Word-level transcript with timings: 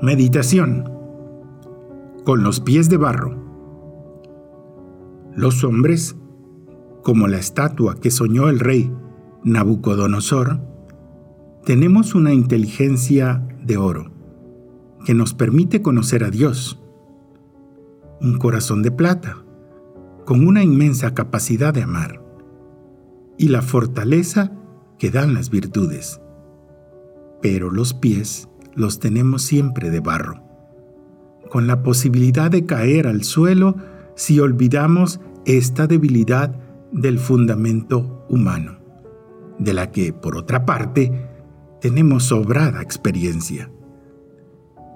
Meditación. 0.00 0.88
Con 2.24 2.44
los 2.44 2.60
pies 2.60 2.88
de 2.88 2.96
barro. 2.96 3.36
Los 5.34 5.64
hombres, 5.64 6.14
como 7.02 7.26
la 7.26 7.38
estatua 7.38 7.96
que 7.96 8.12
soñó 8.12 8.48
el 8.48 8.60
rey 8.60 8.92
Nabucodonosor, 9.42 10.60
tenemos 11.64 12.14
una 12.14 12.32
inteligencia 12.32 13.44
de 13.64 13.76
oro 13.76 14.12
que 15.04 15.14
nos 15.14 15.34
permite 15.34 15.82
conocer 15.82 16.22
a 16.22 16.30
Dios. 16.30 16.80
Un 18.20 18.38
corazón 18.38 18.84
de 18.84 18.92
plata, 18.92 19.44
con 20.24 20.46
una 20.46 20.62
inmensa 20.62 21.12
capacidad 21.12 21.74
de 21.74 21.82
amar. 21.82 22.22
Y 23.36 23.48
la 23.48 23.62
fortaleza 23.62 24.52
que 24.96 25.10
dan 25.10 25.34
las 25.34 25.50
virtudes. 25.50 26.20
Pero 27.42 27.72
los 27.72 27.94
pies 27.94 28.48
los 28.78 29.00
tenemos 29.00 29.42
siempre 29.42 29.90
de 29.90 30.00
barro, 30.00 30.40
con 31.50 31.66
la 31.66 31.82
posibilidad 31.82 32.50
de 32.50 32.64
caer 32.64 33.06
al 33.06 33.24
suelo 33.24 33.76
si 34.14 34.40
olvidamos 34.40 35.20
esta 35.44 35.86
debilidad 35.86 36.54
del 36.92 37.18
fundamento 37.18 38.24
humano, 38.28 38.78
de 39.58 39.74
la 39.74 39.90
que, 39.90 40.12
por 40.12 40.36
otra 40.36 40.64
parte, 40.64 41.28
tenemos 41.80 42.24
sobrada 42.24 42.80
experiencia. 42.80 43.70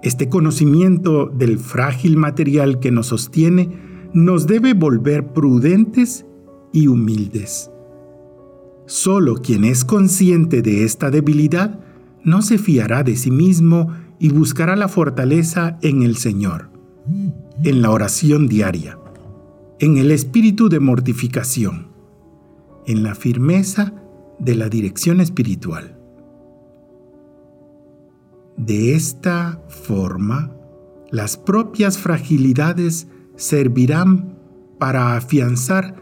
Este 0.03 0.29
conocimiento 0.29 1.27
del 1.27 1.59
frágil 1.59 2.17
material 2.17 2.81
que 2.81 2.91
nos 2.91 3.09
sostiene 3.09 4.09
nos 4.13 4.47
debe 4.47 4.75
volver 4.75 5.33
prudentes 5.33 6.27
y 6.73 6.87
humildes. 6.87 7.71
Solo 8.87 9.37
quien 9.37 9.65
es 9.65 9.85
consciente 9.85 10.61
de 10.61 10.85
esta 10.85 11.11
debilidad 11.11 11.81
no 12.25 12.43
se 12.43 12.59
fiará 12.59 13.03
de 13.03 13.17
sí 13.17 13.31
mismo 13.31 13.93
y 14.19 14.29
buscará 14.29 14.77
la 14.77 14.89
fortaleza 14.89 15.79
en 15.83 16.03
el 16.03 16.17
Señor, 16.17 16.71
en 17.65 17.83
la 17.83 17.91
oración 17.91 18.47
diaria, 18.47 18.99
en 19.81 19.97
el 19.97 20.11
espíritu 20.11 20.69
de 20.69 20.81
mortificación, 20.81 21.89
en 22.87 23.03
la 23.03 23.15
firmeza 23.15 23.95
de 24.39 24.55
la 24.55 24.69
dirección 24.69 25.21
espiritual. 25.21 25.99
De 28.57 28.95
esta 28.95 29.61
forma, 29.69 30.53
las 31.11 31.37
propias 31.37 31.99
fragilidades 31.99 33.09
servirán 33.37 34.39
para 34.79 35.17
afianzar 35.17 35.97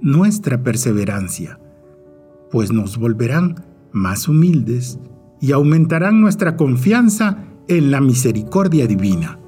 nuestra 0.00 0.62
perseverancia, 0.62 1.58
pues 2.50 2.72
nos 2.72 2.96
volverán 2.96 3.64
más 3.92 4.28
humildes 4.28 4.98
y 5.40 5.52
aumentarán 5.52 6.20
nuestra 6.20 6.56
confianza 6.56 7.44
en 7.68 7.90
la 7.90 8.00
misericordia 8.00 8.86
divina. 8.86 9.38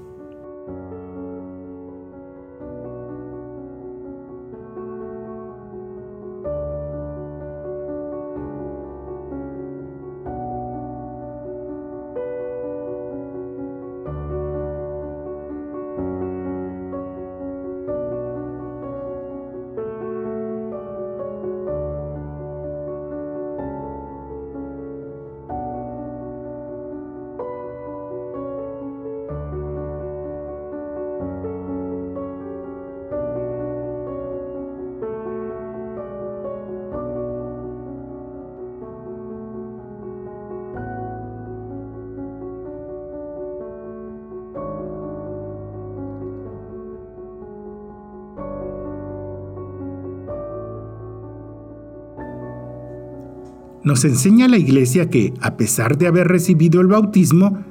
Nos 53.88 54.04
enseña 54.04 54.48
la 54.48 54.58
Iglesia 54.58 55.08
que, 55.08 55.32
a 55.40 55.56
pesar 55.56 55.96
de 55.96 56.06
haber 56.06 56.28
recibido 56.28 56.82
el 56.82 56.88
bautismo, 56.88 57.64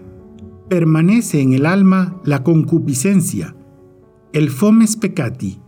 permanece 0.68 1.42
en 1.42 1.54
el 1.54 1.68
alma 1.68 2.20
la 2.24 2.42
concupiscencia, 2.42 3.56
el 4.34 4.50
fomes 4.50 4.96
peccati, 4.96 5.62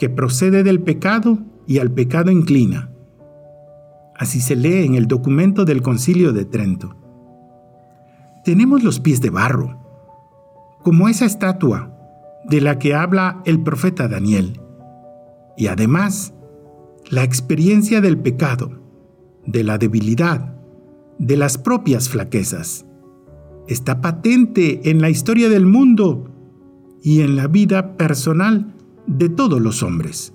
que 0.00 0.10
procede 0.10 0.64
del 0.64 0.82
pecado 0.82 1.38
y 1.68 1.78
al 1.78 1.92
pecado 1.92 2.32
inclina. 2.32 2.90
Así 4.16 4.40
se 4.40 4.56
lee 4.56 4.84
en 4.84 4.96
el 4.96 5.06
documento 5.06 5.64
del 5.64 5.80
Concilio 5.80 6.32
de 6.32 6.44
Trento. 6.44 6.96
Tenemos 8.44 8.82
los 8.82 8.98
pies 8.98 9.20
de 9.20 9.30
barro, 9.30 9.78
como 10.82 11.08
esa 11.08 11.24
estatua 11.24 11.96
de 12.46 12.60
la 12.60 12.80
que 12.80 12.96
habla 12.96 13.40
el 13.44 13.62
profeta 13.62 14.08
Daniel, 14.08 14.60
y 15.56 15.68
además 15.68 16.34
la 17.10 17.22
experiencia 17.22 18.00
del 18.00 18.18
pecado 18.18 18.81
de 19.46 19.64
la 19.64 19.78
debilidad, 19.78 20.56
de 21.18 21.36
las 21.36 21.58
propias 21.58 22.08
flaquezas. 22.08 22.86
Está 23.68 24.00
patente 24.00 24.90
en 24.90 25.00
la 25.00 25.10
historia 25.10 25.48
del 25.48 25.66
mundo 25.66 26.30
y 27.02 27.20
en 27.20 27.36
la 27.36 27.46
vida 27.46 27.96
personal 27.96 28.74
de 29.06 29.28
todos 29.28 29.60
los 29.60 29.82
hombres. 29.82 30.34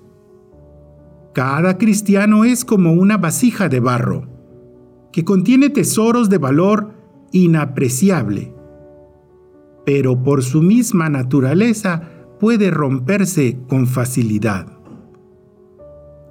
Cada 1.34 1.78
cristiano 1.78 2.44
es 2.44 2.64
como 2.64 2.92
una 2.92 3.16
vasija 3.16 3.68
de 3.68 3.80
barro, 3.80 4.28
que 5.12 5.24
contiene 5.24 5.70
tesoros 5.70 6.28
de 6.28 6.38
valor 6.38 6.94
inapreciable, 7.32 8.54
pero 9.84 10.22
por 10.22 10.42
su 10.42 10.62
misma 10.62 11.08
naturaleza 11.08 12.10
puede 12.38 12.70
romperse 12.70 13.58
con 13.68 13.86
facilidad. 13.86 14.77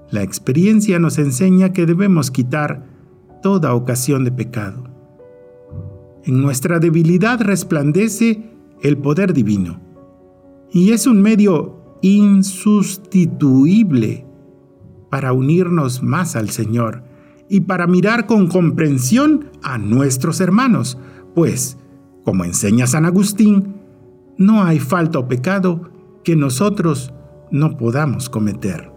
La 0.09 0.23
experiencia 0.23 0.99
nos 0.99 1.17
enseña 1.17 1.73
que 1.73 1.85
debemos 1.85 2.31
quitar 2.31 2.87
toda 3.41 3.73
ocasión 3.73 4.23
de 4.23 4.31
pecado. 4.31 4.85
En 6.23 6.41
nuestra 6.41 6.79
debilidad 6.79 7.41
resplandece 7.41 8.53
el 8.81 8.97
poder 8.97 9.33
divino 9.33 9.81
y 10.71 10.91
es 10.91 11.07
un 11.07 11.21
medio 11.21 11.97
insustituible 12.01 14.25
para 15.09 15.33
unirnos 15.33 16.03
más 16.03 16.35
al 16.35 16.49
Señor 16.49 17.03
y 17.49 17.61
para 17.61 17.87
mirar 17.87 18.25
con 18.25 18.47
comprensión 18.47 19.51
a 19.63 19.77
nuestros 19.77 20.41
hermanos, 20.41 20.97
pues, 21.33 21.77
como 22.23 22.43
enseña 22.43 22.87
San 22.87 23.05
Agustín, 23.05 23.75
no 24.37 24.63
hay 24.63 24.79
falta 24.79 25.19
o 25.19 25.27
pecado 25.27 25.89
que 26.23 26.35
nosotros 26.35 27.13
no 27.51 27.77
podamos 27.77 28.29
cometer. 28.29 28.96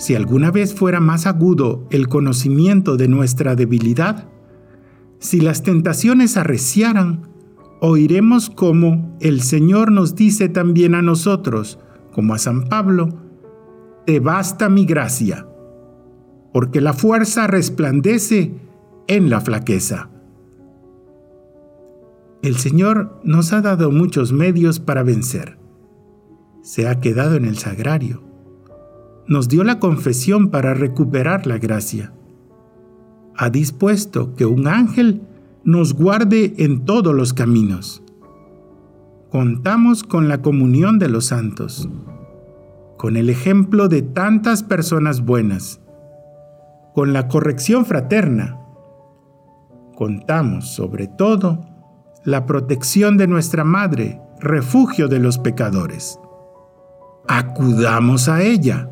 Si 0.00 0.14
alguna 0.14 0.50
vez 0.50 0.74
fuera 0.74 0.98
más 0.98 1.26
agudo 1.26 1.86
el 1.90 2.08
conocimiento 2.08 2.96
de 2.96 3.06
nuestra 3.06 3.54
debilidad, 3.54 4.28
si 5.18 5.42
las 5.42 5.62
tentaciones 5.62 6.38
arreciaran 6.38 7.28
oiremos 7.82 8.48
cómo 8.48 9.14
el 9.20 9.42
Señor 9.42 9.92
nos 9.92 10.14
dice 10.14 10.48
también 10.48 10.94
a 10.94 11.02
nosotros, 11.02 11.78
como 12.12 12.32
a 12.32 12.38
San 12.38 12.64
Pablo, 12.64 13.10
Te 14.06 14.20
basta 14.20 14.70
mi 14.70 14.86
gracia, 14.86 15.46
porque 16.54 16.80
la 16.80 16.94
fuerza 16.94 17.46
resplandece 17.46 18.54
en 19.06 19.28
la 19.28 19.42
flaqueza. 19.42 20.08
El 22.42 22.56
Señor 22.56 23.20
nos 23.22 23.52
ha 23.52 23.60
dado 23.60 23.90
muchos 23.90 24.32
medios 24.32 24.80
para 24.80 25.02
vencer. 25.02 25.58
Se 26.62 26.88
ha 26.88 27.00
quedado 27.00 27.36
en 27.36 27.44
el 27.44 27.58
sagrario. 27.58 28.29
Nos 29.26 29.48
dio 29.48 29.64
la 29.64 29.78
confesión 29.78 30.50
para 30.50 30.74
recuperar 30.74 31.46
la 31.46 31.58
gracia. 31.58 32.12
Ha 33.36 33.50
dispuesto 33.50 34.34
que 34.34 34.46
un 34.46 34.66
ángel 34.66 35.22
nos 35.64 35.94
guarde 35.94 36.54
en 36.58 36.84
todos 36.84 37.14
los 37.14 37.32
caminos. 37.32 38.02
Contamos 39.30 40.02
con 40.02 40.28
la 40.28 40.42
comunión 40.42 40.98
de 40.98 41.08
los 41.08 41.26
santos, 41.26 41.88
con 42.98 43.16
el 43.16 43.30
ejemplo 43.30 43.88
de 43.88 44.02
tantas 44.02 44.62
personas 44.62 45.24
buenas, 45.24 45.80
con 46.94 47.12
la 47.12 47.28
corrección 47.28 47.86
fraterna. 47.86 48.58
Contamos, 49.94 50.74
sobre 50.74 51.06
todo, 51.06 51.60
la 52.24 52.44
protección 52.46 53.16
de 53.16 53.26
nuestra 53.26 53.64
Madre, 53.64 54.20
refugio 54.40 55.08
de 55.08 55.18
los 55.20 55.38
pecadores. 55.38 56.18
Acudamos 57.28 58.28
a 58.28 58.42
ella 58.42 58.90